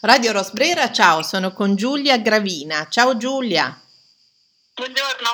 Radio 0.00 0.30
Rosbrera, 0.30 0.92
ciao, 0.92 1.22
sono 1.22 1.52
con 1.52 1.74
Giulia 1.74 2.18
Gravina. 2.18 2.86
Ciao 2.88 3.16
Giulia. 3.16 3.76
Buongiorno. 4.72 5.28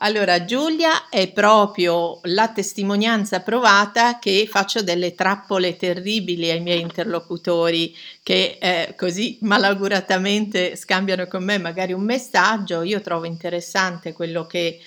Allora, 0.00 0.44
Giulia 0.44 1.08
è 1.08 1.32
proprio 1.32 2.20
la 2.24 2.48
testimonianza 2.48 3.40
provata 3.40 4.18
che 4.18 4.46
faccio 4.46 4.82
delle 4.82 5.14
trappole 5.14 5.76
terribili 5.76 6.50
ai 6.50 6.60
miei 6.60 6.82
interlocutori 6.82 7.96
che 8.22 8.58
eh, 8.60 8.94
così 8.94 9.38
malauguratamente 9.40 10.76
scambiano 10.76 11.26
con 11.26 11.42
me 11.42 11.56
magari 11.56 11.94
un 11.94 12.04
messaggio. 12.04 12.82
Io 12.82 13.00
trovo 13.00 13.24
interessante 13.24 14.12
quello 14.12 14.44
che 14.44 14.78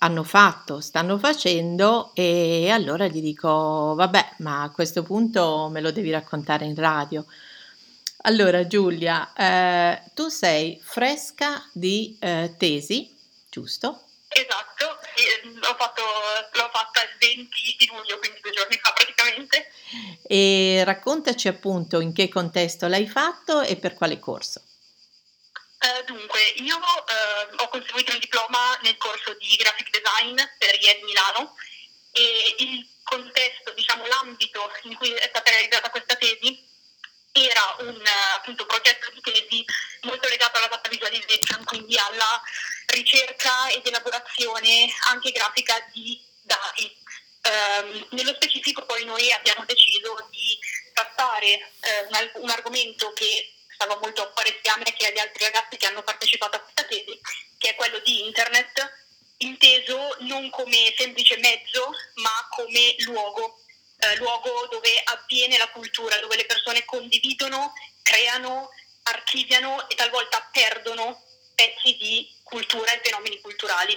hanno 0.00 0.22
fatto, 0.22 0.82
stanno 0.82 1.16
facendo 1.16 2.10
e 2.12 2.68
allora 2.68 3.06
gli 3.06 3.22
dico, 3.22 3.94
vabbè, 3.96 4.34
ma 4.40 4.64
a 4.64 4.70
questo 4.70 5.02
punto 5.02 5.70
me 5.72 5.80
lo 5.80 5.90
devi 5.92 6.10
raccontare 6.10 6.66
in 6.66 6.74
radio. 6.74 7.24
Allora 8.22 8.66
Giulia, 8.66 9.32
eh, 9.34 10.02
tu 10.12 10.28
sei 10.28 10.78
fresca 10.82 11.66
di 11.72 12.18
eh, 12.20 12.54
tesi, 12.58 13.16
giusto? 13.48 14.04
Esatto, 14.28 14.98
sì, 15.14 15.54
l'ho, 15.54 15.74
fatto, 15.78 16.02
l'ho 16.52 16.70
fatta 16.70 17.02
il 17.02 17.16
20 17.18 17.76
di 17.78 17.86
luglio, 17.86 18.18
quindi 18.18 18.40
due 18.40 18.50
giorni 18.50 18.78
fa 18.82 18.92
praticamente. 18.92 19.72
E 20.22 20.82
raccontaci 20.84 21.48
appunto 21.48 22.00
in 22.00 22.12
che 22.12 22.28
contesto 22.28 22.88
l'hai 22.88 23.08
fatto 23.08 23.62
e 23.62 23.76
per 23.76 23.94
quale 23.94 24.18
corso. 24.18 24.62
Uh, 25.80 26.04
dunque, 26.04 26.40
io 26.56 26.76
uh, 26.76 27.54
ho 27.56 27.68
conseguito 27.68 28.12
un 28.12 28.18
diploma 28.18 28.78
nel 28.82 28.98
corso 28.98 29.32
di 29.32 29.56
graphic 29.56 29.88
design 29.88 30.36
per 30.58 30.74
IED 30.74 31.02
Milano 31.04 31.56
e 32.12 32.54
il 32.58 32.86
contesto, 33.02 33.72
diciamo 33.72 34.06
l'ambito 34.06 34.70
in 34.82 34.94
cui 34.96 35.10
è 35.10 35.26
stata 35.26 35.50
realizzata 35.50 35.88
questa 35.88 36.16
tesi 36.16 36.68
era 37.60 37.90
un 37.90 38.02
appunto, 38.36 38.64
progetto 38.66 39.10
di 39.12 39.20
tesi 39.20 39.64
molto 40.02 40.28
legato 40.28 40.56
alla 40.56 40.68
data 40.68 40.88
visualization, 40.88 41.64
quindi 41.64 41.96
alla 41.98 42.40
ricerca 42.86 43.68
ed 43.68 43.86
elaborazione 43.86 44.92
anche 45.08 45.30
grafica 45.30 45.78
di 45.92 46.20
dati. 46.42 46.98
Um, 47.42 48.06
nello 48.10 48.34
specifico 48.34 48.84
poi 48.84 49.04
noi 49.04 49.32
abbiamo 49.32 49.64
deciso 49.64 50.28
di 50.30 50.58
trattare 50.92 51.72
uh, 51.80 52.14
un, 52.14 52.42
un, 52.42 52.50
argomento 52.50 53.14
che 53.14 53.54
stava 53.72 53.98
molto 53.98 54.20
a 54.22 54.28
cuore 54.28 54.60
sia 54.62 54.74
a 54.74 54.76
me 54.76 54.92
che 54.92 55.06
agli 55.06 55.18
altri 55.18 55.44
ragazzi 55.44 55.78
che 55.78 55.86
hanno 55.86 56.02
partecipato 56.02 56.56
a 56.56 56.60
questa 56.60 56.84
tesi, 56.84 57.18
che 57.56 57.70
è 57.70 57.74
quello 57.76 57.98
di 58.00 58.26
internet, 58.26 59.06
inteso 59.38 60.16
non 60.20 60.50
come 60.50 60.92
semplice 60.98 61.38
mezzo, 61.38 61.90
ma 62.16 62.46
come 62.50 62.94
luogo 62.98 63.62
eh, 64.00 64.16
luogo 64.16 64.66
dove 64.70 64.88
avviene 65.04 65.56
la 65.58 65.68
cultura, 65.68 66.18
dove 66.20 66.36
le 66.36 66.46
persone 66.46 66.84
condividono, 66.84 67.72
creano, 68.02 68.70
archiviano 69.04 69.88
e 69.88 69.94
talvolta 69.94 70.48
perdono 70.52 71.22
pezzi 71.54 71.96
di 71.96 72.28
cultura 72.42 72.92
e 72.92 73.00
fenomeni 73.02 73.40
culturali. 73.40 73.96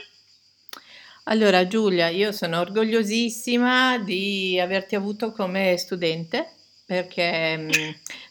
Allora 1.26 1.66
Giulia, 1.68 2.10
io 2.10 2.34
sono 2.34 2.60
orgogliosissima 2.60 3.98
di 3.98 4.60
averti 4.60 4.96
avuto 4.96 5.32
come 5.32 5.78
studente 5.78 6.63
perché 6.86 7.58
mm, 7.58 7.70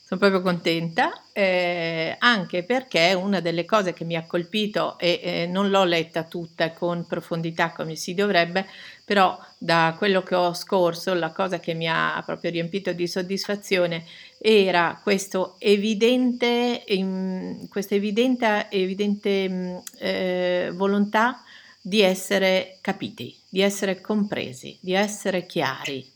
sono 0.05 0.21
proprio 0.21 0.43
contenta, 0.43 1.23
eh, 1.33 2.15
anche 2.19 2.65
perché 2.65 3.15
una 3.15 3.41
delle 3.41 3.65
cose 3.65 3.95
che 3.95 4.05
mi 4.05 4.15
ha 4.15 4.27
colpito 4.27 4.99
e 4.99 5.21
eh, 5.23 5.47
non 5.47 5.71
l'ho 5.71 5.85
letta 5.85 6.25
tutta 6.25 6.73
con 6.73 7.07
profondità 7.07 7.73
come 7.73 7.97
si 7.97 8.13
dovrebbe, 8.13 8.67
però 9.05 9.39
da 9.57 9.95
quello 9.97 10.23
che 10.23 10.35
ho 10.35 10.53
scorso 10.53 11.15
la 11.15 11.33
cosa 11.33 11.61
che 11.61 11.73
mi 11.73 11.89
ha 11.89 12.23
proprio 12.27 12.51
riempito 12.51 12.93
di 12.93 13.07
soddisfazione 13.07 14.05
era 14.39 15.01
questo 15.03 15.57
evidente, 15.59 16.85
questa 17.71 17.95
evidente, 17.95 18.67
evidente 18.71 19.49
mm, 19.49 19.77
eh, 19.99 20.71
volontà 20.75 21.43
di 21.81 22.01
essere 22.01 22.79
capiti, 22.81 23.35
di 23.49 23.61
essere 23.61 24.01
compresi, 24.01 24.79
di 24.81 24.93
essere 24.93 25.47
chiari. 25.47 26.12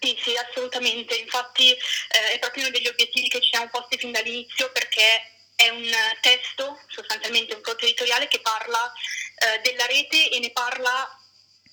Sì, 0.00 0.16
sì, 0.22 0.36
assolutamente. 0.36 1.16
Infatti 1.16 1.70
eh, 1.72 2.32
è 2.32 2.38
proprio 2.38 2.64
uno 2.64 2.72
degli 2.72 2.86
obiettivi 2.86 3.28
che 3.28 3.40
ci 3.40 3.50
siamo 3.50 3.68
posti 3.68 3.98
fin 3.98 4.12
dall'inizio 4.12 4.70
perché 4.70 5.38
è 5.56 5.68
un 5.70 5.90
testo, 6.20 6.80
sostanzialmente 6.86 7.54
un 7.54 7.62
corso 7.62 7.84
editoriale 7.84 8.28
che 8.28 8.40
parla 8.40 8.92
eh, 9.38 9.60
della 9.60 9.86
rete 9.86 10.30
e 10.30 10.38
ne 10.38 10.50
parla 10.52 11.18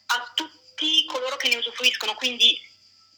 a 0.07 0.31
tutti 0.33 1.05
coloro 1.05 1.35
che 1.37 1.49
ne 1.49 1.57
usufruiscono, 1.57 2.15
quindi 2.15 2.59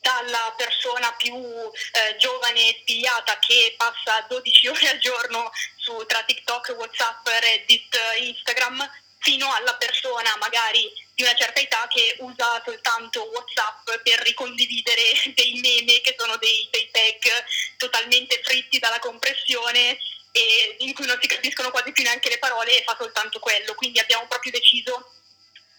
dalla 0.02 0.54
persona 0.58 1.14
più 1.14 1.36
eh, 1.36 2.16
giovane 2.18 2.70
e 2.70 2.78
spigliata 2.82 3.40
che 3.40 3.76
passa 3.78 4.26
12 4.28 4.68
ore 4.68 4.90
al 4.90 5.00
giorno 5.00 5.52
su, 5.78 6.06
tra 6.06 6.24
TikTok, 6.24 6.76
Whatsapp, 6.78 7.28
Reddit, 7.28 7.98
Instagram, 8.20 8.90
fino 9.20 9.52
alla 9.54 9.76
persona 9.76 10.36
magari 10.40 10.92
di 11.18 11.24
una 11.24 11.34
certa 11.34 11.60
età 11.60 11.88
che 11.90 12.16
usa 12.20 12.62
soltanto 12.64 13.24
Whatsapp 13.34 14.04
per 14.04 14.20
ricondividere 14.22 15.02
dei 15.34 15.60
meme 15.60 16.00
che 16.02 16.16
sono 16.16 16.38
dei, 16.38 16.68
dei 16.70 16.88
tag 16.92 17.44
totalmente 17.78 18.40
fritti 18.44 18.78
dalla 18.78 19.00
compressione 19.00 19.98
e 20.32 20.76
in 20.86 20.94
cui 20.94 21.08
non 21.08 21.18
si 21.20 21.28
capiscono 21.28 21.72
quasi 21.72 21.92
più 21.92 22.04
neanche 22.04 22.30
le 22.30 22.38
parole 22.38 22.78
e 22.78 22.84
fa 22.84 22.96
soltanto 23.00 23.40
quello. 23.40 23.74
Quindi 23.74 23.98
abbiamo 23.98 24.28
proprio 24.28 24.52
deciso 24.52 25.14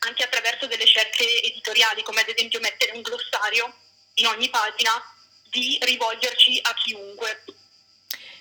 anche 0.00 0.24
attraverso 0.24 0.66
delle 0.66 0.86
scelte 0.86 1.42
editoriali, 1.42 2.02
come 2.02 2.22
ad 2.22 2.28
esempio 2.28 2.58
mettere 2.58 2.96
un 2.96 3.02
glossario 3.02 3.72
in 4.14 4.26
ogni 4.26 4.50
pagina, 4.50 4.90
di 5.50 5.78
rivolgerci 5.82 6.58
a 6.62 6.74
chiunque. 6.74 7.44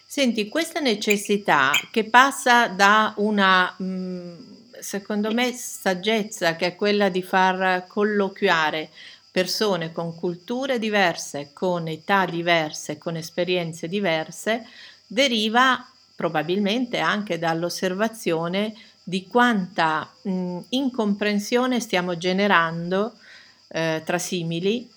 Senti, 0.03 0.47
questa 0.47 0.79
necessità 0.79 1.71
che 1.91 2.05
passa 2.05 2.67
da 2.67 3.13
una, 3.17 3.75
mm, 3.79 4.46
secondo 4.81 5.31
me, 5.33 5.51
saggezza, 5.53 6.55
che 6.55 6.67
è 6.67 6.75
quella 6.75 7.09
di 7.09 7.21
far 7.21 7.85
colloquiare 7.88 8.89
persone 9.31 9.91
con 9.91 10.15
culture 10.15 10.79
diverse, 10.79 11.51
con 11.53 11.88
età 11.88 12.25
diverse, 12.25 12.97
con 12.97 13.15
esperienze 13.15 13.88
diverse, 13.88 14.65
deriva 15.05 15.85
probabilmente 16.15 16.97
anche 16.97 17.38
dall'osservazione 17.38 18.73
di 19.03 19.27
quanta 19.27 20.11
mh, 20.23 20.59
incomprensione 20.69 21.79
stiamo 21.79 22.17
generando 22.17 23.13
eh, 23.69 24.01
tra 24.03 24.17
simili 24.17 24.89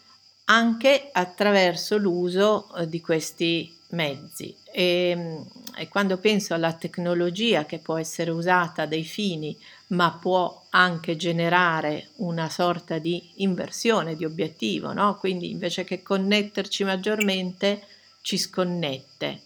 anche 0.47 1.11
attraverso 1.13 1.97
l'uso 1.97 2.75
eh, 2.75 2.89
di 2.89 3.01
questi 3.01 3.73
mezzi. 3.91 4.57
E, 4.73 5.45
e, 5.77 5.89
quando 5.89 6.19
penso 6.19 6.55
alla 6.55 6.73
tecnologia 6.73 7.65
che 7.65 7.79
può 7.79 7.97
essere 7.97 8.31
usata 8.31 8.83
a 8.83 8.87
dei 8.87 9.05
fini, 9.05 9.57
ma 9.89 10.13
può 10.21 10.67
anche 10.71 11.17
generare 11.17 12.11
una 12.17 12.49
sorta 12.49 12.99
di 12.99 13.31
inversione 13.37 14.17
di 14.17 14.25
obiettivo, 14.25 14.93
no? 14.93 15.17
quindi 15.19 15.51
invece 15.51 15.85
che 15.85 16.03
connetterci 16.03 16.85
maggiormente, 16.85 17.83
ci 18.23 18.37
sconnette. 18.37 19.43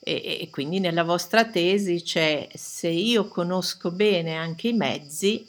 E, 0.00 0.38
e 0.42 0.48
quindi 0.50 0.80
nella 0.80 1.02
vostra 1.02 1.46
tesi 1.46 2.02
c'è 2.02 2.48
se 2.52 2.88
io 2.88 3.26
conosco 3.28 3.90
bene 3.90 4.34
anche 4.34 4.68
i 4.68 4.72
mezzi, 4.74 5.46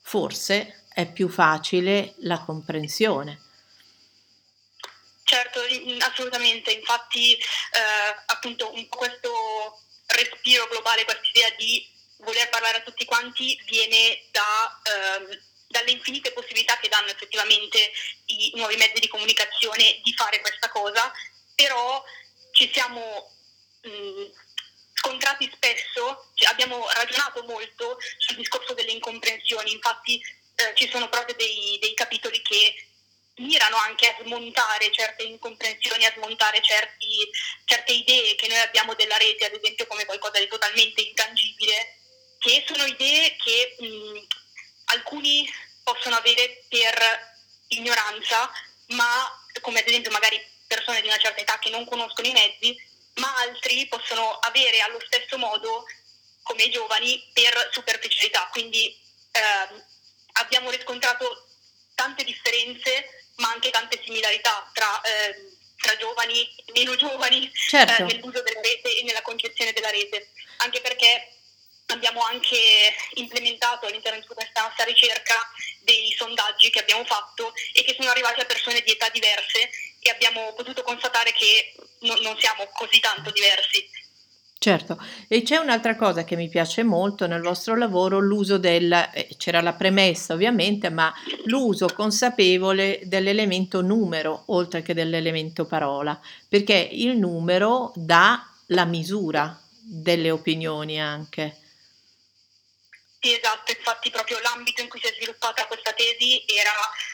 forse 0.00 0.82
è 0.92 1.10
più 1.10 1.28
facile 1.28 2.14
la 2.18 2.40
comprensione. 2.40 3.38
Certo, 5.32 5.60
assolutamente, 6.00 6.72
infatti 6.72 7.32
eh, 7.32 8.22
appunto 8.26 8.70
un 8.74 8.86
po' 8.86 8.98
questo 8.98 9.80
respiro 10.08 10.68
globale, 10.68 11.04
questa 11.04 11.26
idea 11.26 11.48
di 11.56 11.88
voler 12.18 12.50
parlare 12.50 12.76
a 12.76 12.82
tutti 12.82 13.06
quanti 13.06 13.58
viene 13.64 14.26
da, 14.30 14.78
ehm, 14.82 15.42
dalle 15.68 15.90
infinite 15.90 16.32
possibilità 16.32 16.76
che 16.76 16.90
danno 16.90 17.08
effettivamente 17.08 17.92
i 18.26 18.52
nuovi 18.56 18.76
mezzi 18.76 19.00
di 19.00 19.08
comunicazione 19.08 20.02
di 20.04 20.12
fare 20.12 20.42
questa 20.42 20.68
cosa, 20.68 21.10
però 21.54 22.04
ci 22.50 22.70
siamo 22.70 23.32
mh, 23.84 24.26
scontrati 24.92 25.50
spesso, 25.50 26.30
abbiamo 26.50 26.86
ragionato 26.90 27.42
molto 27.44 27.96
sul 28.18 28.36
discorso 28.36 28.74
delle 28.74 28.92
incomprensioni, 28.92 29.72
infatti 29.72 30.20
eh, 30.56 30.74
ci 30.74 30.90
sono 30.90 31.08
proprio 31.08 31.34
dei, 31.36 31.78
dei, 31.80 31.94
capitoli 31.94 32.42
che 32.42 32.91
mirano 33.42 33.76
anche 33.76 34.08
a 34.08 34.16
smontare 34.24 34.90
certe 34.92 35.24
incomprensioni, 35.24 36.04
a 36.04 36.12
smontare 36.16 36.60
certi, 36.62 37.30
certe 37.64 37.92
idee 37.92 38.34
che 38.36 38.48
noi 38.48 38.58
abbiamo 38.58 38.94
della 38.94 39.16
rete, 39.16 39.46
ad 39.46 39.54
esempio 39.54 39.86
come 39.86 40.04
qualcosa 40.04 40.38
di 40.38 40.48
totalmente 40.48 41.00
intangibile, 41.00 41.98
che 42.38 42.64
sono 42.66 42.84
idee 42.84 43.36
che 43.36 43.76
mh, 43.78 44.26
alcuni 44.86 45.48
possono 45.82 46.16
avere 46.16 46.64
per 46.68 47.30
ignoranza, 47.68 48.50
ma 48.88 49.40
come 49.60 49.80
ad 49.80 49.88
esempio 49.88 50.10
magari 50.10 50.40
persone 50.66 51.00
di 51.00 51.08
una 51.08 51.18
certa 51.18 51.40
età 51.40 51.58
che 51.58 51.70
non 51.70 51.86
conoscono 51.86 52.28
i 52.28 52.32
mezzi, 52.32 52.76
ma 53.14 53.34
altri 53.36 53.86
possono 53.88 54.38
avere 54.38 54.80
allo 54.80 55.00
stesso 55.06 55.36
modo 55.36 55.84
come 56.42 56.64
i 56.64 56.70
giovani 56.70 57.30
per 57.32 57.68
superficialità. 57.72 58.48
Quindi 58.50 58.86
eh, 59.32 59.82
abbiamo 60.32 60.70
riscontrato 60.70 61.46
tante 61.94 62.24
differenze 62.24 63.21
ma 63.36 63.50
anche 63.50 63.70
tante 63.70 64.00
similarità 64.04 64.70
tra, 64.72 65.00
eh, 65.00 65.56
tra 65.76 65.96
giovani 65.96 66.42
e 66.64 66.72
meno 66.72 66.94
giovani 66.96 67.50
certo. 67.54 68.02
eh, 68.02 68.06
nell'uso 68.06 68.42
delle 68.42 68.60
reti 68.60 69.72
della 69.72 69.90
rete, 69.90 70.30
anche 70.58 70.80
perché 70.80 71.32
abbiamo 71.86 72.22
anche 72.22 72.58
implementato 73.14 73.86
all'interno 73.86 74.20
di 74.20 74.26
questa 74.26 74.62
nostra 74.62 74.84
ricerca 74.84 75.34
dei 75.80 76.14
sondaggi 76.16 76.70
che 76.70 76.80
abbiamo 76.80 77.04
fatto 77.04 77.52
e 77.72 77.82
che 77.84 77.94
sono 77.98 78.10
arrivati 78.10 78.40
a 78.40 78.44
persone 78.44 78.80
di 78.80 78.92
età 78.92 79.08
diverse 79.10 79.70
e 80.00 80.10
abbiamo 80.10 80.52
potuto 80.54 80.82
constatare 80.82 81.32
che 81.32 81.74
non, 82.00 82.18
non 82.20 82.38
siamo 82.38 82.66
così 82.72 82.98
tanto 83.00 83.30
diversi. 83.30 83.88
Certo, 84.62 84.96
e 85.26 85.42
c'è 85.42 85.56
un'altra 85.56 85.96
cosa 85.96 86.22
che 86.22 86.36
mi 86.36 86.48
piace 86.48 86.84
molto 86.84 87.26
nel 87.26 87.40
vostro 87.40 87.74
lavoro, 87.74 88.20
l'uso 88.20 88.58
del, 88.58 88.92
eh, 88.92 89.34
c'era 89.36 89.60
la 89.60 89.72
premessa 89.72 90.34
ovviamente, 90.34 90.88
ma 90.88 91.12
l'uso 91.46 91.88
consapevole 91.88 93.00
dell'elemento 93.02 93.80
numero 93.80 94.44
oltre 94.54 94.82
che 94.82 94.94
dell'elemento 94.94 95.66
parola, 95.66 96.16
perché 96.48 96.74
il 96.92 97.18
numero 97.18 97.90
dà 97.96 98.48
la 98.66 98.84
misura 98.84 99.60
delle 99.80 100.30
opinioni 100.30 101.00
anche. 101.00 101.58
Sì, 103.18 103.36
esatto, 103.36 103.72
infatti 103.72 104.10
proprio 104.10 104.38
l'ambito 104.42 104.80
in 104.80 104.88
cui 104.88 105.00
si 105.00 105.08
è 105.08 105.14
sviluppata 105.16 105.66
questa 105.66 105.92
tesi 105.92 106.44
era 106.46 106.70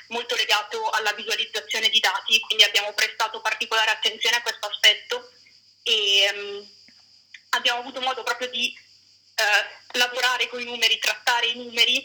molto 0.08 0.34
legato 0.36 0.90
alla 0.90 1.14
visualizzazione 1.14 1.88
di 1.88 1.98
dati, 1.98 2.40
quindi 2.40 2.64
abbiamo 2.64 2.92
prestato 2.92 3.40
particolare 3.40 3.92
attenzione 3.92 4.36
a 4.36 4.42
questo 4.42 4.66
aspetto 4.66 5.30
e 5.82 6.30
um, 6.34 6.76
abbiamo 7.69 7.81
avuto 7.81 8.00
modo 8.00 8.23
proprio 8.23 8.49
di 8.49 8.75
eh, 9.35 9.99
lavorare 9.99 10.49
con 10.49 10.61
i 10.61 10.65
numeri, 10.65 10.99
trattare 10.99 11.49
i 11.49 11.56
numeri 11.56 12.03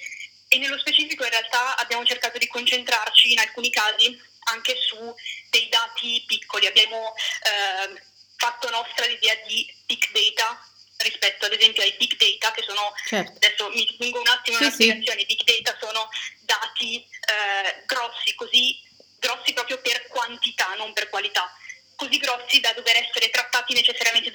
e 0.50 0.58
nello 0.58 0.78
specifico 0.78 1.24
in 1.24 1.30
realtà 1.30 1.78
abbiamo 1.78 2.06
cercato 2.06 2.38
di 2.38 2.48
concentrarci 2.48 3.32
in 3.32 3.40
alcuni 3.40 3.70
casi 3.72 4.20
anche 4.46 4.76
su 4.76 5.16
dei 5.50 5.70
dati 5.70 6.24
piccoli. 6.28 6.68
Abbiamo 6.68 7.16
eh, 7.16 8.02
fatto 8.36 8.70
nostra 8.70 9.06
l'idea 9.06 9.36
di 9.48 9.66
big 9.86 10.04
data 10.12 10.68
rispetto 10.98 11.46
ad 11.46 11.54
esempio 11.54 11.82
ai 11.82 11.96
big 11.98 12.16
data 12.18 12.54
che 12.54 12.64
sono, 12.64 12.94
certo. 13.06 13.32
adesso 13.36 13.70
mi 13.70 13.88
spingo 13.90 14.20
un 14.20 14.28
attimo 14.28 14.58
sì, 14.58 14.64
nella 14.64 14.76
spiegazione, 14.76 15.20
sì. 15.20 15.26
big 15.26 15.44
data 15.44 15.78
sono 15.80 16.10
dati 16.42 17.00
eh, 17.00 17.84
grossi, 17.86 18.36
così 18.36 18.80
grossi 19.18 19.54
proprio 19.54 19.80
per 19.80 20.08
quantità, 20.08 20.74
non 20.76 20.92
per 20.92 21.10
qualità 21.10 21.50
così 21.96 22.18
grossi 22.18 22.60
da 22.60 22.74
dover 22.74 22.98
essere 22.98 23.30
trattati 23.30 23.74
necessariamente 23.74 24.30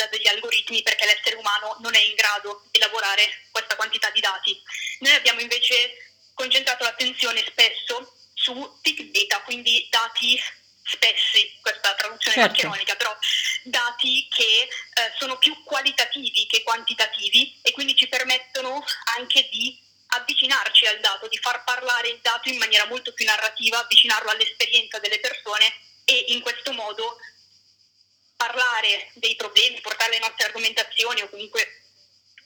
algoritmi 0.69 0.83
perché 0.83 1.07
l'essere 1.07 1.37
umano 1.37 1.77
non 1.81 1.95
è 1.95 2.01
in 2.01 2.15
grado 2.15 2.63
di 2.71 2.79
elaborare 2.79 3.47
questa 3.51 3.77
quantità 3.77 4.11
di 4.11 4.21
dati. 4.21 4.61
Noi 5.01 5.15
abbiamo 5.15 5.41
invece 5.41 6.13
concentrato 6.35 6.85
l'attenzione 6.85 7.45
spesso 7.47 8.15
su 8.35 8.79
big 8.83 9.11
data, 9.11 9.43
quindi 9.43 9.89
dati 9.91 10.41
spessi, 10.85 11.59
questa 11.61 11.95
traduzione 11.95 12.37
certo. 12.37 12.51
maccheronica, 12.51 12.97
però 12.97 13.15
dati 13.65 14.27
che 14.31 14.63
eh, 14.63 15.13
sono 15.19 15.37
più 15.37 15.63
qualitativi 15.65 16.47
che 16.47 16.63
quantitativi 16.63 17.59
e 17.63 17.73
quindi 17.73 17.95
ci 17.97 18.09
permettono 18.09 18.83
anche 19.17 19.49
di 19.51 19.77
avvicinarci 20.11 20.87
al 20.87 21.01
dato, 21.01 21.29
di 21.29 21.37
far 21.37 21.63
parlare 21.65 22.09
il 22.09 22.21
dato 22.23 22.49
in 22.49 22.57
maniera 22.57 22.87
molto 22.87 23.13
più 23.13 23.27
narrativa, 23.27 23.81
avvicinarlo 23.81 24.31
all'esperienza 24.31 24.99
delle 24.99 25.21
persone 25.21 25.71
e 26.05 26.25
in 26.29 26.41
questo 26.41 26.73
modo 26.73 27.19
parlare 28.49 29.13
dei 29.15 29.37
problemi, 29.37 29.81
portare 29.81 30.13
le 30.13 30.25
nostre 30.25 30.47
argomentazioni 30.47 31.21
o 31.21 31.29
comunque 31.29 31.61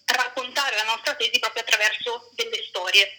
raccontare 0.05 0.75
la 0.77 0.91
nostra 0.91 1.15
tesi 1.15 1.39
proprio 1.39 1.63
attraverso 1.63 2.31
delle 2.35 2.65
storie. 2.67 3.17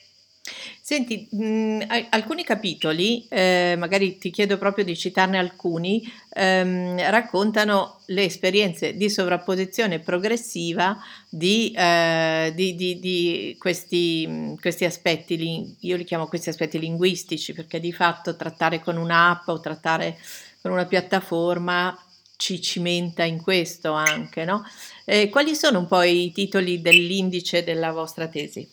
Senti, 0.82 1.30
mh, 1.32 1.86
alcuni 2.10 2.44
capitoli, 2.44 3.26
eh, 3.30 3.76
magari 3.78 4.18
ti 4.18 4.30
chiedo 4.30 4.58
proprio 4.58 4.84
di 4.84 4.98
citarne 4.98 5.38
alcuni, 5.38 6.04
ehm, 6.34 7.10
raccontano 7.10 8.02
le 8.08 8.26
esperienze 8.26 8.98
di 8.98 9.10
sovrapposizione 9.10 10.00
progressiva 10.00 10.98
di, 11.30 11.74
eh, 11.74 12.52
di, 12.54 12.76
di, 12.76 13.00
di 13.00 13.56
questi, 13.58 14.58
questi, 14.60 14.84
aspetti, 14.84 15.78
io 15.80 15.96
li 15.96 16.04
chiamo 16.04 16.28
questi 16.28 16.50
aspetti 16.50 16.78
linguistici, 16.78 17.54
perché 17.54 17.80
di 17.80 17.94
fatto 17.94 18.36
trattare 18.36 18.82
con 18.82 18.98
un'app 18.98 19.48
o 19.48 19.62
trattare 19.62 20.20
con 20.62 20.72
una 20.72 20.86
piattaforma 20.86 21.98
ci 22.36 22.62
cimenta 22.62 23.24
in 23.24 23.42
questo 23.42 23.92
anche, 23.94 24.44
no? 24.46 24.66
Eh, 25.06 25.30
quali 25.30 25.56
sono 25.56 25.80
un 25.80 25.88
po' 25.88 26.02
i 26.02 26.32
titoli 26.34 26.82
dell'indice 26.82 27.64
della 27.64 27.92
vostra 27.92 28.28
tesi? 28.28 28.70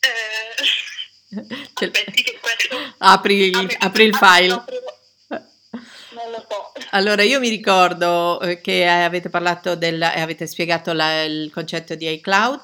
Eh, 0.00 1.36
aspetti 1.74 2.22
che 2.22 2.38
questo... 2.40 2.94
apri, 2.98 3.48
il, 3.48 3.56
apri, 3.56 3.76
apri 3.78 4.04
il 4.04 4.14
file. 4.14 4.64
Non 6.12 6.30
lo 6.32 6.46
so. 6.48 6.72
Allora, 6.90 7.22
io 7.22 7.38
mi 7.38 7.48
ricordo 7.48 8.40
eh, 8.40 8.60
che 8.60 8.86
avete 8.86 9.30
parlato 9.30 9.76
del, 9.76 10.02
avete 10.02 10.46
spiegato 10.46 10.92
la, 10.92 11.22
il 11.22 11.50
concetto 11.52 11.94
di 11.94 12.10
iCloud, 12.14 12.60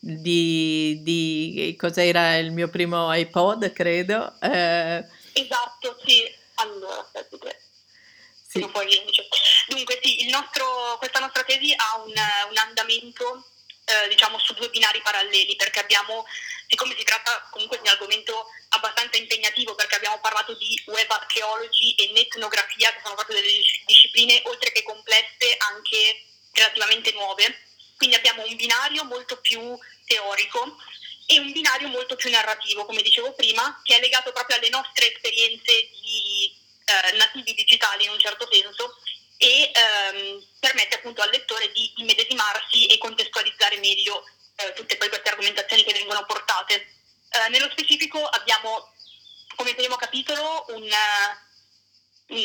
di, 0.00 1.00
di 1.02 1.74
cos'era 1.78 2.36
il 2.36 2.50
mio 2.50 2.68
primo 2.68 3.12
iPod, 3.14 3.72
credo. 3.72 4.34
Eh, 4.40 5.04
esatto, 5.32 5.96
sì. 6.04 6.22
Allora, 6.56 7.00
aspetta, 7.00 7.36
sì. 8.58 9.22
Dunque 9.68 10.00
sì, 10.02 10.28
nostro, 10.30 10.96
questa 10.98 11.20
nostra 11.20 11.42
tesi 11.44 11.72
ha 11.76 11.96
un, 11.96 12.12
un 12.50 12.56
andamento 12.56 13.44
eh, 13.88 14.08
diciamo 14.08 14.38
su 14.38 14.52
due 14.54 14.68
binari 14.68 15.00
paralleli 15.00 15.56
perché 15.56 15.80
abbiamo, 15.80 16.26
siccome 16.66 16.94
si 16.96 17.04
tratta 17.04 17.48
comunque 17.50 17.78
di 17.78 17.88
un 17.88 17.94
argomento 17.94 18.46
abbastanza 18.70 19.16
impegnativo 19.16 19.74
perché 19.74 19.96
abbiamo 19.96 20.20
parlato 20.20 20.52
di 20.54 20.82
web 20.86 21.10
archeology 21.10 21.94
e 21.94 22.10
netnografia 22.12 22.92
che 22.92 23.00
sono 23.02 23.14
proprio 23.14 23.40
delle 23.40 23.62
discipline 23.86 24.42
oltre 24.44 24.72
che 24.72 24.82
complesse 24.82 25.56
anche 25.72 26.24
relativamente 26.52 27.12
nuove, 27.12 27.66
quindi 27.96 28.16
abbiamo 28.16 28.44
un 28.44 28.56
binario 28.56 29.04
molto 29.04 29.40
più 29.40 29.78
teorico 30.04 30.76
e 31.26 31.38
un 31.38 31.52
binario 31.52 31.88
molto 31.88 32.16
più 32.16 32.30
narrativo, 32.30 32.84
come 32.86 33.02
dicevo 33.02 33.32
prima, 33.34 33.80
che 33.84 33.96
è 33.96 34.00
legato 34.00 34.32
proprio 34.32 34.56
alle 34.56 34.70
nostre 34.70 35.12
esperienze 35.12 35.87
digitali 37.58 38.04
in 38.04 38.10
un 38.10 38.18
certo 38.20 38.48
senso 38.50 38.94
e 39.36 39.70
ehm, 39.74 40.44
permette 40.60 40.96
appunto 40.96 41.22
al 41.22 41.30
lettore 41.30 41.70
di 41.72 41.92
immedesimarsi 41.96 42.86
e 42.86 42.98
contestualizzare 42.98 43.78
meglio 43.78 44.24
eh, 44.56 44.72
tutte 44.74 44.96
poi 44.96 45.08
queste 45.08 45.30
argomentazioni 45.30 45.82
che 45.82 45.92
vengono 45.92 46.24
portate. 46.24 46.74
Eh, 46.74 47.48
nello 47.50 47.68
specifico 47.70 48.24
abbiamo 48.24 48.94
come 49.56 49.74
primo 49.74 49.96
capitolo 49.96 50.64
un, 50.68 50.88
un 52.28 52.44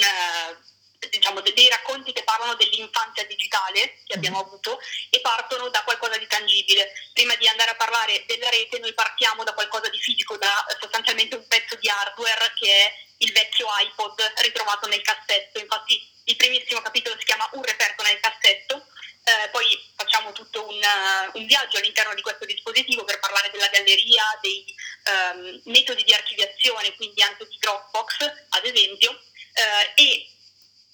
diciamo, 1.10 1.42
dei 1.42 1.70
racconti 1.70 2.12
che 2.12 2.24
parlano 2.24 2.56
dell'infanzia 2.56 3.26
digitale 3.26 4.02
che 4.06 4.16
abbiamo 4.16 4.38
mm-hmm. 4.38 4.48
avuto 4.48 4.80
e 5.10 5.20
partono 5.20 5.70
da 5.70 5.84
qualcosa 5.84 6.18
di 6.18 6.28
tangibile. 6.28 6.92
Prima 7.14 7.36
di 7.36 7.48
andare 7.48 7.72
a 7.72 7.76
parlare 7.76 8.24
della 8.26 8.50
rete 8.50 8.80
noi 8.80 8.94
partiamo 8.94 9.44
da 9.44 9.54
qualcosa 9.54 9.90
di 9.90 10.00
fisico, 10.00 10.38
da 10.38 10.66
sostanzialmente 10.80 11.36
un 11.36 11.48
pezzo 11.48 11.76
di 11.76 11.90
hardware 11.90 12.54
che 12.56 12.68
è 12.68 12.94
il 13.18 13.32
vecchio 13.32 13.53
iPod 13.68 14.34
ritrovato 14.38 14.88
nel 14.88 15.02
cassetto. 15.02 15.60
Infatti 15.60 16.02
il 16.26 16.36
primissimo 16.36 16.82
capitolo 16.82 17.18
si 17.18 17.26
chiama 17.26 17.48
Un 17.54 17.64
reperto 17.64 18.04
nel 18.04 18.20
cassetto. 18.20 18.88
Eh, 19.26 19.50
poi 19.50 19.66
facciamo 19.96 20.34
tutto 20.34 20.68
un, 20.68 20.76
uh, 20.76 21.38
un, 21.38 21.46
viaggio 21.46 21.78
all'interno 21.78 22.14
di 22.14 22.22
questo 22.22 22.44
dispositivo 22.44 23.06
per 23.06 23.20
parlare 23.20 23.50
della 23.52 23.70
galleria, 23.70 24.24
dei 24.42 24.66
um, 25.06 25.62
metodi 25.72 26.04
di 26.04 26.14
archiviazione, 26.14 26.94
quindi 26.96 27.22
anche 27.24 27.48
di 27.48 27.58
Dropbox 27.58 28.18
ad 28.50 28.66
esempio, 28.66 29.12
uh, 29.12 29.92
e 29.96 30.28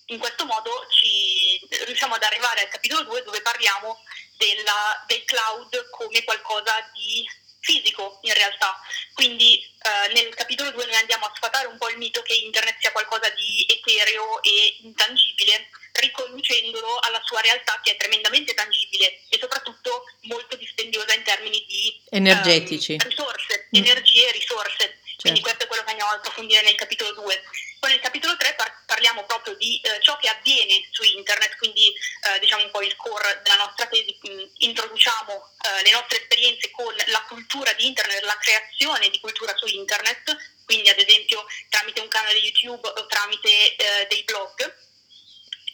in 0.10 0.20
questo 0.20 0.46
modo 0.46 0.86
ci, 0.90 1.60
riusciamo 1.86 2.16
ad 2.16 2.24
arrivare 2.24 2.62
al 2.62 2.70
capitolo 2.70 3.04
2 3.04 3.24
dove 3.24 3.42
parliamo 3.42 3.98
della, 4.38 5.04
del 5.08 5.24
cloud 5.26 5.90
come 5.90 6.24
qualcosa 6.24 6.74
di 6.94 7.28
fisico 7.60 8.20
in 8.24 8.34
realtà. 8.34 8.80
Quindi 9.14 9.60
eh, 9.60 10.14
nel 10.14 10.34
capitolo 10.34 10.72
2 10.72 10.86
noi 10.86 10.96
andiamo 10.96 11.26
a 11.26 11.34
sfatare 11.36 11.68
un 11.68 11.78
po' 11.78 11.89
mito 12.00 12.24
che 12.24 12.34
internet 12.34 12.78
sia 12.80 12.92
qualcosa 12.92 13.30
di 13.30 13.68
etereo 13.70 14.42
e 14.42 14.78
intangibile, 14.82 15.70
riconducendolo 15.94 16.98
alla 17.00 17.22
sua 17.24 17.42
realtà 17.42 17.80
che 17.84 17.92
è 17.92 17.98
tremendamente 17.98 18.54
tangibile 18.54 19.22
e 19.30 19.38
soprattutto 19.40 20.06
molto 20.22 20.56
dispendiosa 20.56 21.14
in 21.14 21.24
termini 21.24 21.64
di 21.68 22.02
energetici, 22.10 22.94
um, 22.94 23.08
risorse, 23.08 23.68
mm. 23.68 23.84
energie 23.84 24.30
e 24.30 24.32
risorse. 24.32 24.98
Quindi 25.20 25.42
certo. 25.42 25.42
questo 25.42 25.64
è 25.64 25.68
quello 25.68 25.84
che 25.84 25.90
andiamo 25.90 26.12
a 26.12 26.16
approfondire 26.16 26.62
nel 26.62 26.76
capitolo 26.76 27.12
2. 27.12 27.44
Poi 27.80 27.92
nel 27.92 28.00
capitolo 28.00 28.38
3 28.38 28.54
par- 28.56 28.84
parliamo 28.86 29.26
proprio 29.26 29.54
di 29.56 29.80
eh, 29.82 30.02
ciò 30.02 30.16
che 30.18 30.30
avviene 30.30 30.88
su 30.92 31.04
internet, 31.04 31.58
quindi 31.58 31.88
eh, 31.88 32.40
diciamo 32.40 32.64
un 32.64 32.72
po' 32.72 32.82
il 32.82 32.96
core 32.96 33.42
della 33.44 33.58
nostra 33.58 33.86
tesi, 33.88 34.18
mm, 34.30 34.44
introduciamo 34.58 35.34
eh, 35.34 35.84
le 35.84 35.92
nostre 35.92 36.22
esperienze 36.22 36.72
con 36.72 36.94
la 37.08 37.22
cultura 37.28 37.74
di 37.74 37.88
internet, 37.88 38.24
la 38.24 38.38
creazione 38.38 39.10
di 39.10 39.20
cultura 39.20 39.54
su 39.58 39.66
internet, 39.68 40.36
quindi 40.70 40.88
ad 40.90 41.00
esempio 41.00 41.44
tramite 41.68 42.00
un 42.00 42.08
canale 42.10 42.38
YouTube 42.38 42.88
o 42.88 43.08
tramite 43.08 43.76
eh, 43.76 44.06
dei 44.08 44.24
blog 44.24 44.76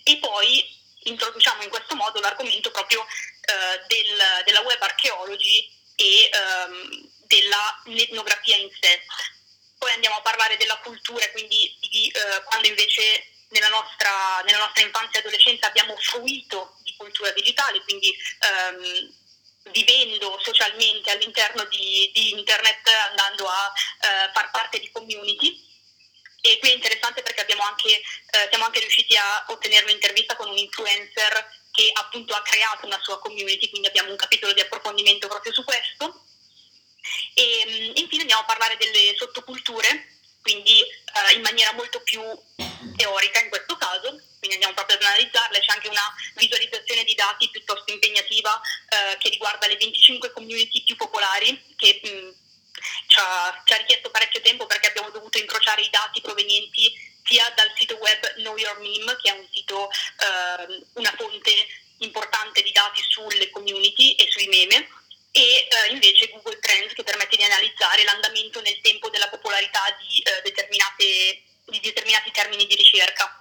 e 0.05 0.17
poi 0.19 0.65
introduciamo 1.03 1.63
in 1.63 1.69
questo 1.69 1.95
modo 1.95 2.21
l'argomento 2.21 2.71
proprio 2.71 3.01
eh, 3.01 3.83
del, 3.87 4.43
della 4.45 4.61
web 4.61 4.81
archeology 4.81 5.69
e 5.95 6.29
ehm, 6.31 7.09
della 7.27 7.81
etnografia 7.87 8.55
in 8.55 8.69
sé. 8.79 9.01
Poi 9.77 9.91
andiamo 9.91 10.15
a 10.15 10.21
parlare 10.21 10.55
della 10.55 10.77
cultura, 10.77 11.29
quindi 11.31 11.75
di 11.81 12.07
eh, 12.07 12.43
quando 12.45 12.69
invece 12.69 13.33
nella 13.49 13.67
nostra, 13.67 14.41
nella 14.45 14.59
nostra, 14.59 14.81
infanzia 14.81 15.19
e 15.19 15.23
adolescenza 15.23 15.67
abbiamo 15.67 15.97
fruito 15.97 16.77
di 16.83 16.95
cultura 16.95 17.31
digitale, 17.31 17.81
quindi 17.81 18.15
ehm, 18.39 19.13
vivendo 19.71 20.39
socialmente 20.43 21.11
all'interno 21.11 21.65
di, 21.65 22.09
di 22.13 22.31
internet, 22.31 22.87
andando 23.09 23.47
a 23.47 23.73
far 24.33 24.51
parte 24.51 24.79
di 24.79 24.89
community. 24.91 25.63
E 26.41 26.59
qui 26.59 26.69
è 26.69 26.73
interessante 26.73 27.23
perché 27.23 27.41
anche, 27.65 27.89
eh, 27.89 28.47
siamo 28.49 28.65
anche 28.65 28.79
riusciti 28.79 29.15
a 29.15 29.45
ottenere 29.47 29.85
un'intervista 29.85 30.35
con 30.35 30.49
un 30.49 30.57
influencer 30.57 31.63
che 31.71 31.91
appunto 31.93 32.33
ha 32.33 32.41
creato 32.41 32.85
una 32.85 32.99
sua 33.01 33.19
community, 33.19 33.69
quindi 33.69 33.87
abbiamo 33.87 34.11
un 34.11 34.15
capitolo 34.15 34.53
di 34.53 34.61
approfondimento 34.61 35.27
proprio 35.27 35.51
su 35.53 35.63
questo. 35.63 36.23
E 37.33 37.65
mm, 37.65 37.91
infine 37.95 38.21
andiamo 38.21 38.41
a 38.41 38.45
parlare 38.45 38.77
delle 38.77 39.15
sottoculture, 39.17 40.17
quindi 40.41 40.81
eh, 40.81 41.33
in 41.33 41.41
maniera 41.41 41.73
molto 41.73 42.01
più 42.01 42.21
teorica 42.95 43.41
in 43.41 43.49
questo 43.49 43.75
caso, 43.75 44.09
quindi 44.39 44.55
andiamo 44.55 44.73
proprio 44.73 44.97
ad 44.97 45.03
analizzarle, 45.03 45.59
c'è 45.59 45.73
anche 45.73 45.89
una 45.89 46.13
visualizzazione 46.35 47.03
di 47.03 47.13
dati 47.15 47.49
piuttosto 47.49 47.91
impegnativa 47.91 48.59
eh, 48.89 49.17
che 49.17 49.29
riguarda 49.29 49.67
le 49.67 49.77
25 49.77 50.31
community 50.31 50.83
più 50.83 50.95
popolari 50.95 51.75
che 51.75 51.99
mh, 52.03 52.09
mm, 52.09 52.31
ci, 53.07 53.19
ha, 53.19 53.61
ci 53.63 53.73
ha 53.73 53.77
richiesto 53.77 54.09
parecchio 54.09 54.41
tempo 54.41 54.65
perché 54.65 54.87
abbiamo 54.87 55.09
dovuto 55.09 55.37
incrociare 55.37 55.81
i 55.81 55.89
dati 55.89 56.21
provenienti 56.21 56.91
sia 57.23 57.51
dal 57.55 57.71
sito 57.75 57.95
web 57.95 58.33
Know 58.35 58.55
Your 58.57 58.79
Meme, 58.79 59.17
che 59.21 59.29
è 59.29 59.37
un 59.37 59.47
sito, 59.51 59.89
eh, 59.89 60.83
una 60.93 61.13
fonte 61.17 61.51
importante 61.99 62.61
di 62.61 62.71
dati 62.71 63.01
sulle 63.07 63.49
community 63.49 64.13
e 64.13 64.29
sui 64.29 64.47
meme, 64.47 64.87
e 65.31 65.67
eh, 65.67 65.91
invece 65.91 66.29
Google 66.29 66.59
Trends 66.59 66.93
che 66.93 67.03
permette 67.03 67.35
di 67.35 67.43
analizzare 67.43 68.03
l'andamento 68.03 68.61
nel 68.61 68.79
tempo 68.81 69.09
della 69.09 69.27
popolarità 69.27 69.83
di, 69.99 70.21
eh, 70.21 70.41
di 71.65 71.79
determinati 71.79 72.31
termini 72.31 72.65
di 72.67 72.75
ricerca. 72.75 73.39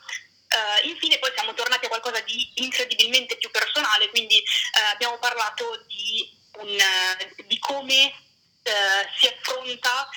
Uh, 0.54 0.86
infine 0.86 1.18
poi 1.18 1.32
siamo 1.34 1.52
tornati 1.52 1.86
a 1.86 1.88
qualcosa 1.88 2.20
di 2.20 2.48
incredibilmente 2.56 3.36
più 3.36 3.50
personale, 3.50 4.08
quindi 4.10 4.38
uh, 4.38 4.92
abbiamo 4.92 5.18
parlato 5.18 5.82
di, 5.88 6.30
un, 6.58 6.68
uh, 6.68 7.42
di 7.46 7.58
come 7.58 8.14
si 9.18 9.26
affronta 9.26 10.08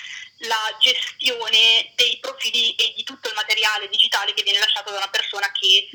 la 0.41 0.77
gestione 0.79 1.91
dei 1.95 2.19
profili 2.19 2.75
e 2.75 2.93
di 2.95 3.03
tutto 3.03 3.27
il 3.27 3.35
materiale 3.35 3.89
digitale 3.89 4.33
che 4.33 4.43
viene 4.43 4.59
lasciato 4.59 4.91
da 4.91 4.97
una 4.97 5.09
persona 5.09 5.51
che 5.51 5.89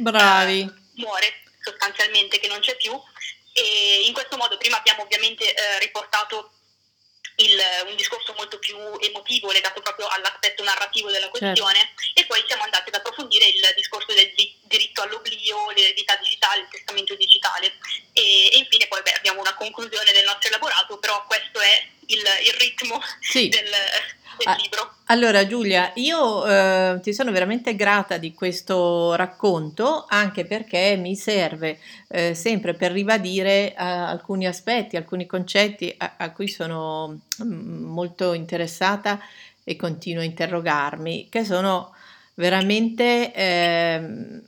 muore 0.95 1.43
sostanzialmente, 1.63 2.41
che 2.41 2.49
non 2.49 2.61
c'è 2.61 2.77
più. 2.77 3.01
E 3.55 4.03
in 4.07 4.13
questo 4.13 4.37
modo 4.37 4.57
prima 4.57 4.79
abbiamo 4.79 5.03
ovviamente 5.03 5.55
riportato 5.79 6.53
il, 7.37 7.59
un 7.89 7.97
discorso 7.97 8.35
molto 8.37 8.59
più 8.59 8.77
emotivo 9.01 9.51
legato 9.53 9.81
proprio 9.81 10.07
all'aspetto 10.09 10.63
narrativo 10.63 11.11
della 11.11 11.31
certo. 11.31 11.39
questione 11.39 11.79
certo. 11.79 12.21
e 12.21 12.27
poi 12.27 12.45
siamo 12.47 12.63
andati 12.63 12.89
ad 12.89 12.95
approfondire 12.97 13.47
il 13.47 13.73
discorso 13.75 14.13
del 14.13 14.33
diritto 14.65 15.03
all'oblio, 15.03 15.71
l'eredità 15.71 16.17
digitale, 16.17 16.63
il 16.63 16.69
testamento 16.71 17.15
digitale 17.15 17.79
e, 18.13 18.53
e 18.53 18.59
infine 18.59 18.87
poi 18.89 19.03
beh, 19.03 19.15
abbiamo 19.15 19.41
una 19.41 19.55
conclusione 19.55 20.13
del 20.13 20.25
nostro 20.25 20.49
elaborato, 20.49 20.99
però 20.99 21.25
questo 21.27 21.61
è 21.61 21.89
il, 22.43 22.55
ritmo 22.59 23.01
sì. 23.21 23.49
del, 23.49 23.65
del 24.39 24.57
libro. 24.61 24.91
Allora 25.07 25.47
Giulia, 25.47 25.93
io 25.97 26.47
eh, 26.47 26.99
ti 27.03 27.13
sono 27.13 27.33
veramente 27.33 27.77
grata 27.77 28.17
di 28.17 28.33
questo 28.33 29.15
racconto 29.15 30.07
anche 30.09 30.47
perché 30.47 30.97
mi 30.97 31.17
serve 31.17 31.79
eh, 32.09 32.35
sempre 32.35 32.73
per 32.75 32.93
ribadire 32.93 33.73
eh, 33.73 33.75
alcuni 33.77 34.47
aspetti, 34.47 34.97
alcuni 34.97 35.27
concetti 35.27 35.95
a, 35.99 36.15
a 36.17 36.33
cui 36.33 36.49
sono 36.49 37.21
mm, 37.43 37.85
molto 37.85 38.33
interessata 38.33 39.21
e 39.65 39.77
continuo 39.77 40.23
a 40.23 40.27
interrogarmi, 40.27 41.29
che 41.29 41.45
sono 41.45 41.95
veramente 42.35 43.33
ehm, 43.35 44.43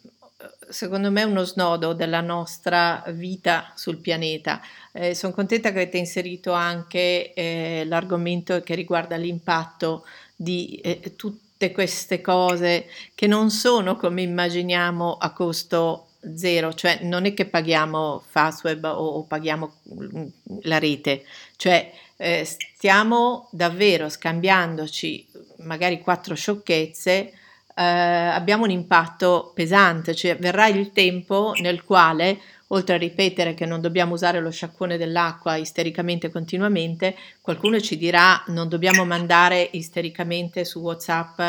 secondo 0.74 1.10
me 1.12 1.22
uno 1.22 1.44
snodo 1.44 1.92
della 1.92 2.20
nostra 2.20 3.04
vita 3.10 3.72
sul 3.76 3.98
pianeta. 3.98 4.60
Eh, 4.92 5.14
sono 5.14 5.32
contenta 5.32 5.70
che 5.70 5.76
avete 5.76 5.98
inserito 5.98 6.52
anche 6.52 7.32
eh, 7.32 7.84
l'argomento 7.86 8.60
che 8.62 8.74
riguarda 8.74 9.14
l'impatto 9.14 10.04
di 10.34 10.80
eh, 10.82 11.14
tutte 11.14 11.70
queste 11.70 12.20
cose 12.20 12.86
che 13.14 13.28
non 13.28 13.50
sono 13.50 13.96
come 13.96 14.22
immaginiamo 14.22 15.16
a 15.16 15.32
costo 15.32 16.08
zero, 16.34 16.74
cioè 16.74 17.00
non 17.02 17.24
è 17.24 17.34
che 17.34 17.44
paghiamo 17.46 18.24
Fastweb 18.26 18.82
o, 18.84 19.06
o 19.06 19.22
paghiamo 19.24 19.74
mm, 19.94 20.26
la 20.62 20.78
rete, 20.78 21.24
cioè 21.54 21.92
eh, 22.16 22.44
stiamo 22.44 23.48
davvero 23.52 24.08
scambiandoci 24.08 25.28
magari 25.58 26.00
quattro 26.00 26.34
sciocchezze 26.34 27.32
eh, 27.76 27.82
abbiamo 27.82 28.64
un 28.64 28.70
impatto 28.70 29.52
pesante, 29.54 30.14
cioè 30.14 30.36
verrà 30.36 30.68
il 30.68 30.92
tempo 30.92 31.52
nel 31.60 31.82
quale, 31.84 32.40
oltre 32.68 32.94
a 32.94 32.98
ripetere 32.98 33.54
che 33.54 33.66
non 33.66 33.80
dobbiamo 33.80 34.14
usare 34.14 34.40
lo 34.40 34.50
sciacquone 34.50 34.96
dell'acqua 34.96 35.56
istericamente 35.56 36.30
continuamente, 36.30 37.16
qualcuno 37.40 37.80
ci 37.80 37.96
dirà 37.96 38.42
non 38.48 38.68
dobbiamo 38.68 39.04
mandare 39.04 39.68
istericamente 39.72 40.64
su 40.64 40.80
WhatsApp 40.80 41.40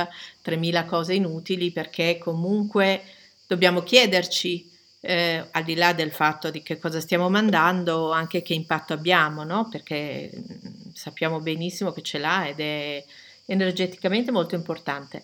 3000 0.41 0.86
cose 0.86 1.13
inutili 1.13 1.72
perché 1.72 2.17
comunque 2.17 3.03
dobbiamo 3.48 3.84
chiederci 3.84 4.72
eh, 5.01 5.48
al 5.51 5.63
di 5.63 5.75
là 5.75 5.94
del 5.94 6.12
fatto 6.12 6.50
di 6.50 6.63
che 6.63 6.79
cosa 6.79 7.00
stiamo 7.00 7.29
mandando, 7.29 8.12
anche 8.12 8.41
che 8.41 8.53
impatto 8.55 8.94
abbiamo, 8.94 9.44
no? 9.44 9.67
perché 9.70 10.32
mm, 10.36 10.91
sappiamo 10.94 11.39
benissimo 11.39 11.91
che 11.91 12.01
ce 12.01 12.17
l'ha 12.17 12.48
ed 12.48 12.60
è 12.60 13.05
energeticamente 13.46 14.32
molto 14.32 14.55
importante. 14.55 15.24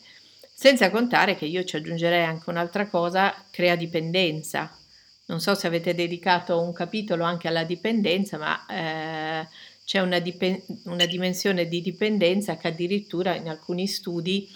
Senza 0.62 0.92
contare 0.92 1.36
che 1.36 1.46
io 1.46 1.64
ci 1.64 1.76
aggiungerei 1.76 2.24
anche 2.24 2.52
un'altra 2.52 2.86
cosa, 2.86 3.34
crea 3.50 3.76
dipendenza. 3.76 4.72
Non 5.26 5.40
so 5.40 5.56
se 5.56 5.66
avete 5.66 5.96
dedicato 5.96 6.62
un 6.62 6.72
capitolo 6.72 7.24
anche 7.24 7.48
alla 7.48 7.64
dipendenza, 7.64 8.38
ma 8.38 8.64
eh, 8.68 9.48
c'è 9.84 10.02
una, 10.02 10.20
dipen- 10.20 10.62
una, 10.84 11.08
dimensione 11.08 11.68
di 11.68 11.82
dipendenza 11.82 12.58
che 12.58 12.68
addirittura 12.68 13.34
in 13.34 13.50
alcuni 13.50 13.88
studi 13.88 14.56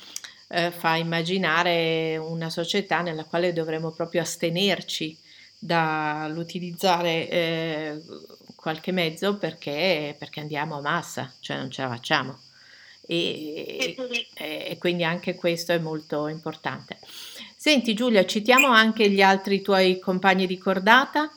eh, 0.49 0.69
fa 0.69 0.95
immaginare 0.95 2.17
una 2.17 2.51
società 2.51 3.01
nella 3.01 3.23
quale 3.23 3.51
dovremmo 3.51 3.89
proprio 3.89 4.21
astenerci 4.21 5.17
dall'utilizzare 5.57 7.29
eh, 7.29 8.01
qualche 8.55 8.91
mezzo 8.91 9.37
perché, 9.39 10.15
perché 10.19 10.39
andiamo 10.39 10.77
a 10.77 10.81
massa, 10.81 11.33
cioè 11.39 11.57
non 11.57 11.71
ce 11.71 11.81
la 11.81 11.87
facciamo 11.87 12.43
e, 13.07 13.95
e, 14.35 14.77
quindi 14.79 15.03
anche 15.03 15.35
questo 15.35 15.71
è 15.71 15.77
molto 15.77 16.27
importante. 16.27 16.99
Senti 17.55 17.93
Giulia, 17.93 18.25
citiamo 18.25 18.67
anche 18.67 19.09
gli 19.09 19.21
altri 19.21 19.61
tuoi 19.61 19.99
compagni 19.99 20.47
di 20.47 20.57
cordata? 20.57 21.31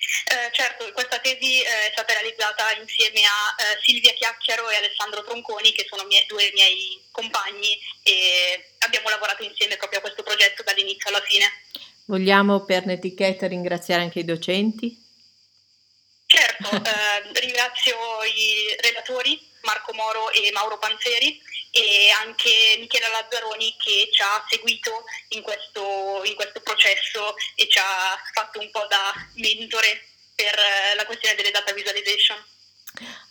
Eh, 0.00 0.50
certo, 0.52 0.90
questa 0.92 1.18
tesi 1.18 1.60
eh, 1.60 1.88
è 1.88 1.90
stata 1.92 2.14
realizzata 2.14 2.72
insieme 2.80 3.20
a 3.20 3.54
eh, 3.56 3.78
Silvia 3.82 4.12
Chiacchiaro 4.14 4.70
e 4.70 4.76
Alessandro 4.76 5.22
Tronconi, 5.22 5.72
che 5.72 5.86
sono 5.88 6.04
mie, 6.04 6.24
due 6.26 6.50
miei 6.54 7.02
compagni 7.10 7.78
e 8.02 8.72
abbiamo 8.78 9.10
lavorato 9.10 9.42
insieme 9.42 9.76
proprio 9.76 9.98
a 9.98 10.02
questo 10.02 10.22
progetto 10.22 10.62
dall'inizio 10.62 11.10
alla 11.10 11.20
fine. 11.20 11.46
Vogliamo 12.06 12.64
per 12.64 12.86
l'etichetta 12.86 13.46
ringraziare 13.46 14.02
anche 14.02 14.20
i 14.20 14.24
docenti? 14.24 14.96
Certo, 16.26 16.70
eh, 16.70 17.40
ringrazio 17.40 17.96
i 18.24 18.76
relatori 18.80 19.49
Marco 19.62 19.92
Moro 19.92 20.30
e 20.30 20.50
Mauro 20.52 20.78
Panzeri 20.78 21.40
e 21.70 22.10
anche 22.10 22.76
Michela 22.78 23.08
Lazzaroni 23.08 23.76
che 23.78 24.08
ci 24.10 24.22
ha 24.22 24.44
seguito 24.48 25.04
in 25.28 25.42
questo, 25.42 26.22
in 26.24 26.34
questo 26.34 26.60
processo 26.60 27.34
e 27.54 27.68
ci 27.68 27.78
ha 27.78 28.18
fatto 28.32 28.58
un 28.60 28.70
po' 28.70 28.86
da 28.88 29.14
mentore 29.34 30.08
per 30.34 30.54
eh, 30.54 30.94
la 30.96 31.06
questione 31.06 31.34
delle 31.36 31.50
data 31.50 31.72
visualization. 31.72 32.38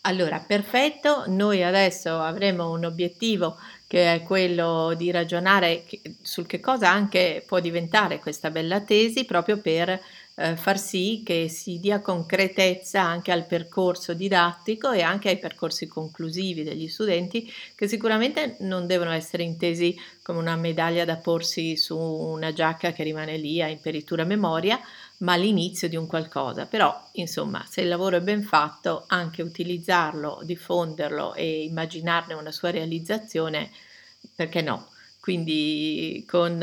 Allora, 0.01 0.39
perfetto, 0.39 1.25
noi 1.27 1.63
adesso 1.63 2.17
avremo 2.17 2.71
un 2.71 2.85
obiettivo 2.85 3.59
che 3.87 4.13
è 4.13 4.23
quello 4.23 4.93
di 4.95 5.11
ragionare 5.11 5.83
sul 6.21 6.45
che 6.45 6.59
cosa 6.59 6.89
anche 6.89 7.43
può 7.45 7.59
diventare 7.59 8.19
questa 8.19 8.51
bella 8.51 8.81
tesi 8.81 9.25
proprio 9.25 9.59
per 9.59 9.99
eh, 10.39 10.55
far 10.55 10.79
sì 10.79 11.21
che 11.25 11.49
si 11.49 11.79
dia 11.79 11.99
concretezza 11.99 13.01
anche 13.01 13.33
al 13.33 13.45
percorso 13.45 14.13
didattico 14.13 14.91
e 14.91 15.01
anche 15.01 15.27
ai 15.27 15.37
percorsi 15.37 15.85
conclusivi 15.85 16.63
degli 16.63 16.87
studenti 16.87 17.51
che 17.75 17.89
sicuramente 17.89 18.55
non 18.59 18.87
devono 18.87 19.11
essere 19.11 19.43
intesi 19.43 19.99
come 20.23 20.39
una 20.39 20.55
medaglia 20.55 21.03
da 21.03 21.17
porsi 21.17 21.75
su 21.75 21.97
una 21.97 22.53
giacca 22.53 22.93
che 22.93 23.03
rimane 23.03 23.35
lì 23.35 23.61
a 23.61 23.67
imperitura 23.67 24.23
memoria, 24.23 24.79
ma 25.17 25.35
l'inizio 25.35 25.89
di 25.89 25.97
un 25.97 26.07
qualcosa. 26.07 26.67
Però, 26.67 27.09
insomma, 27.13 27.65
se 27.67 27.81
il 27.81 27.89
lavoro 27.89 28.17
è 28.17 28.21
ben 28.21 28.43
fatto, 28.43 29.03
anche 29.07 29.41
utilizzarlo, 29.41 30.41
diffonderlo 30.43 31.33
e 31.33 31.63
immaginarne 31.63 32.33
una 32.33 32.51
sua 32.51 32.69
realizzazione, 32.69 33.71
perché 34.35 34.61
no? 34.61 34.87
Quindi 35.29 36.25
con, 36.27 36.59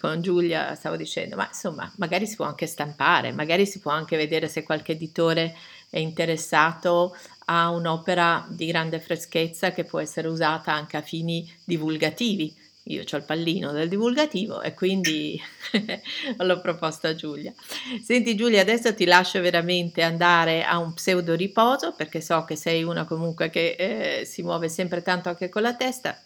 con, 0.00 0.20
Giulia 0.20 0.74
stavo 0.74 0.96
dicendo, 0.96 1.36
ma 1.36 1.46
insomma, 1.46 1.88
magari 1.98 2.26
si 2.26 2.34
può 2.34 2.44
anche 2.44 2.66
stampare, 2.66 3.30
magari 3.30 3.66
si 3.66 3.78
può 3.78 3.92
anche 3.92 4.16
vedere 4.16 4.48
se 4.48 4.64
qualche 4.64 4.92
editore 4.92 5.56
è 5.88 6.00
interessato 6.00 7.16
a 7.44 7.70
un'opera 7.70 8.48
di 8.48 8.66
grande 8.66 8.98
freschezza 8.98 9.70
che 9.70 9.84
può 9.84 10.00
essere 10.00 10.26
usata 10.26 10.72
anche 10.72 10.96
a 10.96 11.02
fini 11.02 11.48
divulgativi, 11.62 12.52
io 12.86 13.04
ho 13.08 13.16
il 13.16 13.22
pallino 13.22 13.70
del 13.70 13.88
divulgativo 13.88 14.60
e 14.60 14.74
quindi 14.74 15.40
l'ho 16.36 16.60
proposto 16.60 17.06
a 17.06 17.14
Giulia. 17.14 17.54
Senti 18.02 18.34
Giulia, 18.34 18.60
adesso 18.60 18.92
ti 18.92 19.04
lascio 19.04 19.40
veramente 19.40 20.02
andare 20.02 20.64
a 20.64 20.78
un 20.78 20.94
pseudo 20.94 21.36
riposo 21.36 21.92
perché 21.92 22.20
so 22.20 22.42
che 22.44 22.56
sei 22.56 22.82
una 22.82 23.04
comunque 23.04 23.50
che 23.50 23.76
eh, 23.78 24.24
si 24.24 24.42
muove 24.42 24.68
sempre 24.68 25.00
tanto 25.00 25.28
anche 25.28 25.48
con 25.48 25.62
la 25.62 25.76
testa. 25.76 26.20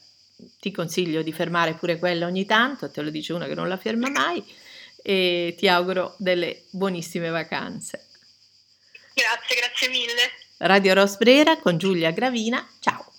Ti 0.61 0.71
consiglio 0.73 1.23
di 1.23 1.33
fermare 1.33 1.75
pure 1.75 1.99
quella 1.99 2.27
ogni 2.27 2.45
tanto, 2.45 2.91
te 2.91 3.03
lo 3.03 3.11
dice 3.11 3.33
una 3.33 3.47
che 3.47 3.55
non 3.55 3.69
la 3.69 3.77
ferma 3.77 4.11
mai 4.11 4.45
e 5.03 5.55
ti 5.57 5.69
auguro 5.69 6.17
delle 6.19 6.65
buonissime 6.71 7.29
vacanze. 7.29 8.07
Grazie, 9.15 9.57
grazie 9.57 9.89
mille. 9.89 10.31
Radio 10.59 10.95
Rosbrera 10.95 11.59
con 11.59 11.79
Giulia 11.79 12.11
Gravina, 12.11 12.67
ciao. 12.81 13.14